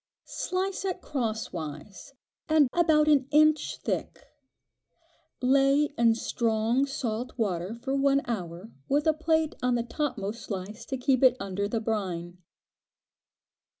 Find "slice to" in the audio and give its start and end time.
10.45-10.97